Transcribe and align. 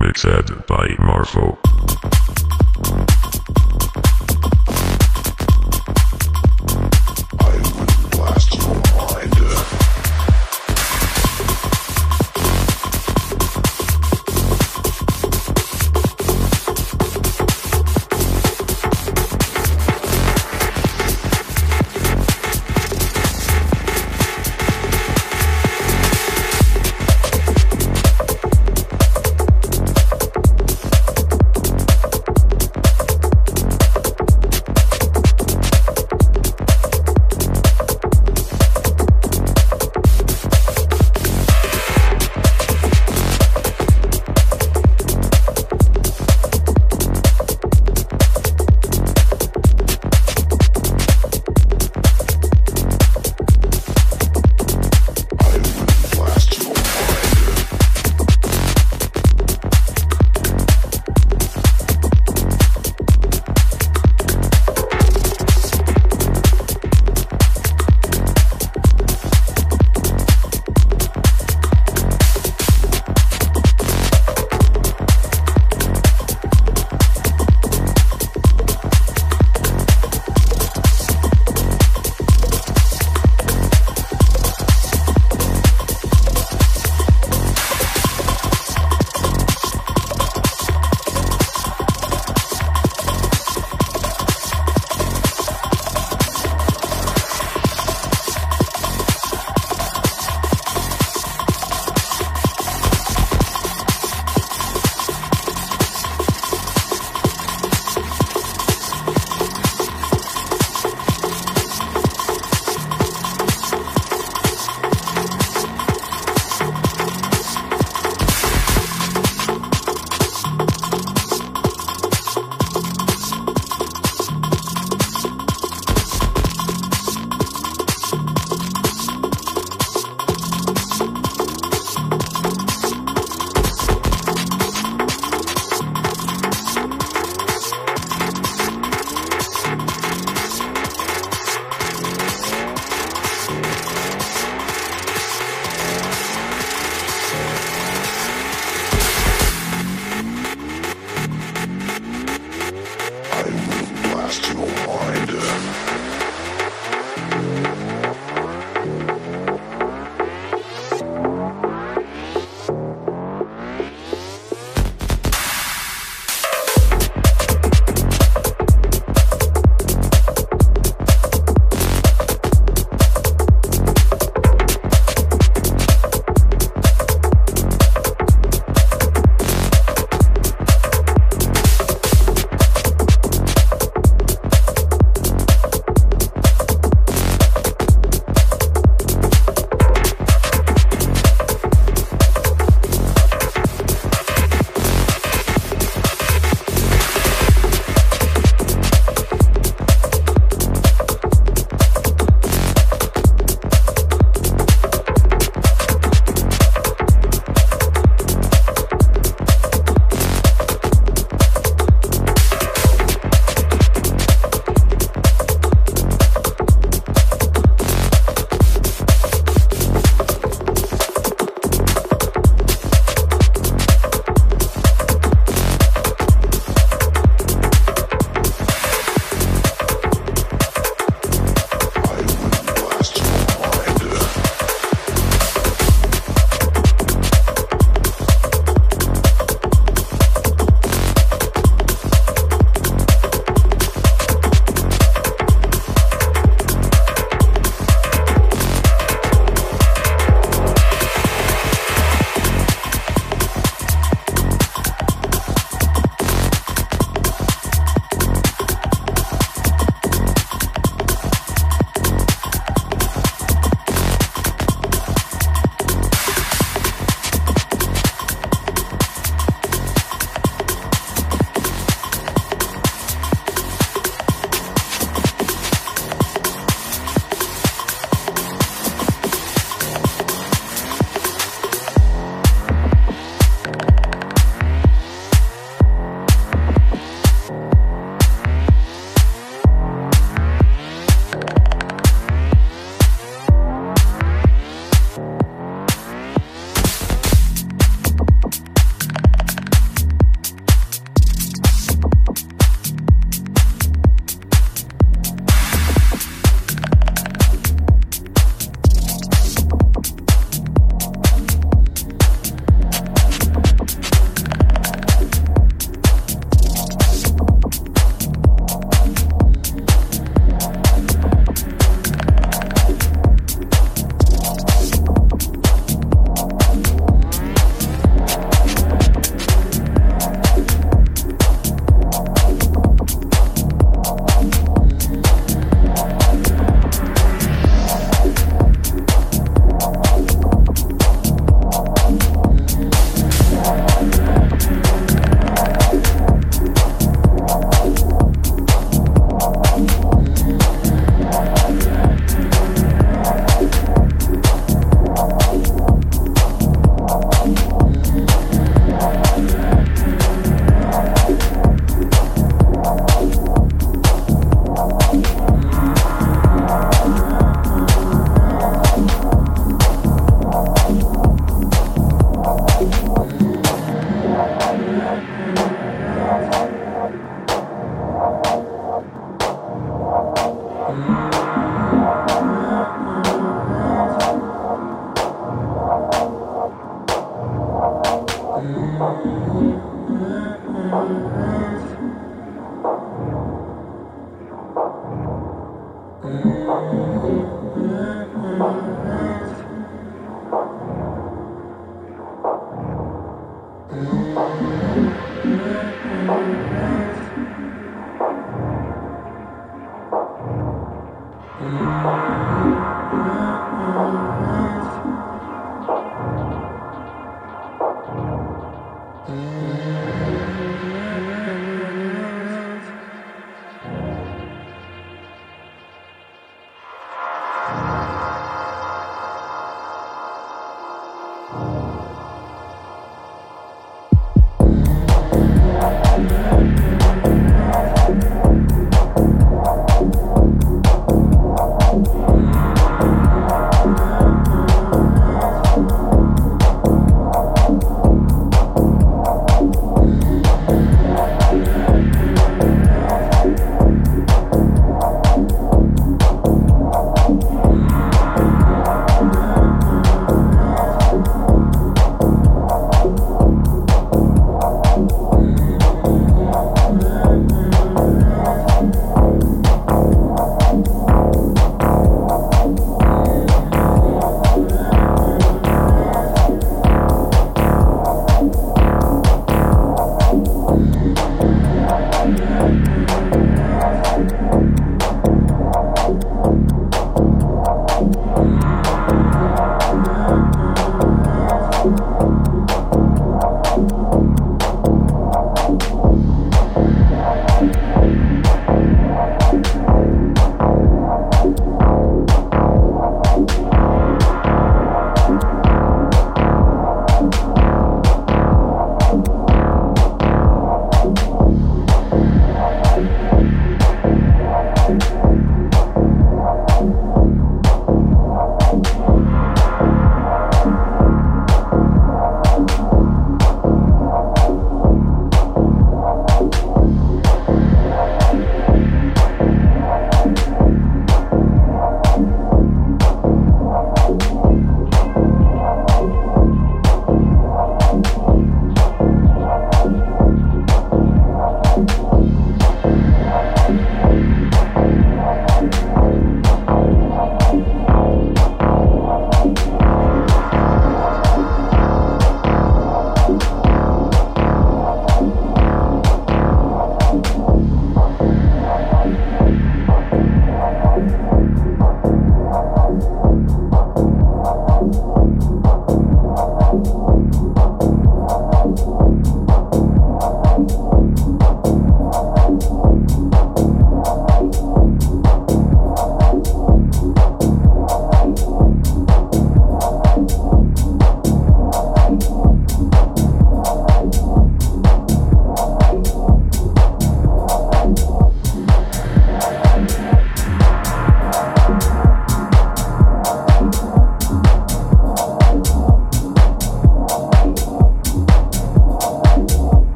Mixed 0.00 0.66
by 0.66 0.86
Marfu. 1.00 1.58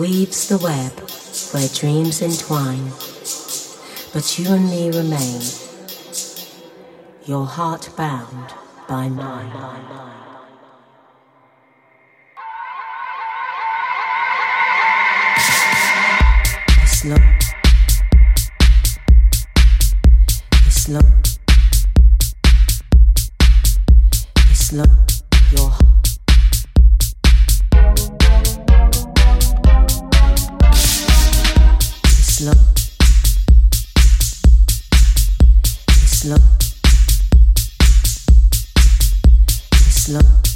Weaves 0.00 0.48
the 0.48 0.56
web 0.56 0.92
where 1.52 1.68
dreams 1.74 2.22
entwine. 2.22 2.90
But 4.14 4.38
you 4.38 4.50
and 4.50 4.64
me 4.64 4.86
remain, 4.88 5.42
your 7.26 7.44
heart 7.44 7.90
bound 7.98 8.54
by 8.88 9.10
mine. 9.10 9.52
Slow. 16.86 17.16
slow, 20.70 21.00
slow 24.54 24.84
your 25.52 25.89
slow, 32.40 32.52
slow. 39.90 40.49